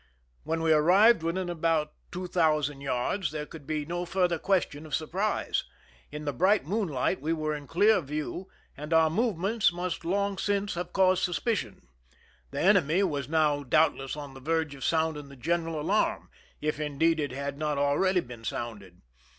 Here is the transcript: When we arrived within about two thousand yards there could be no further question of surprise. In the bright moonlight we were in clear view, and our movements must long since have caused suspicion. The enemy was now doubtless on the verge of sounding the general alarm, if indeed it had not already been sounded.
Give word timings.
When 0.41 0.63
we 0.63 0.73
arrived 0.73 1.21
within 1.21 1.47
about 1.47 1.93
two 2.11 2.25
thousand 2.25 2.81
yards 2.81 3.29
there 3.31 3.45
could 3.45 3.67
be 3.67 3.85
no 3.85 4.03
further 4.03 4.39
question 4.39 4.87
of 4.87 4.95
surprise. 4.95 5.63
In 6.11 6.25
the 6.25 6.33
bright 6.33 6.65
moonlight 6.65 7.21
we 7.21 7.33
were 7.33 7.53
in 7.53 7.67
clear 7.67 8.01
view, 8.01 8.47
and 8.75 8.93
our 8.93 9.11
movements 9.11 9.71
must 9.71 10.03
long 10.03 10.39
since 10.39 10.73
have 10.73 10.91
caused 10.91 11.21
suspicion. 11.21 11.87
The 12.49 12.59
enemy 12.61 13.03
was 13.03 13.29
now 13.29 13.61
doubtless 13.61 14.15
on 14.17 14.33
the 14.33 14.39
verge 14.39 14.73
of 14.73 14.83
sounding 14.83 15.29
the 15.29 15.35
general 15.35 15.79
alarm, 15.79 16.31
if 16.61 16.79
indeed 16.79 17.19
it 17.19 17.29
had 17.31 17.59
not 17.59 17.77
already 17.77 18.21
been 18.21 18.43
sounded. 18.43 19.03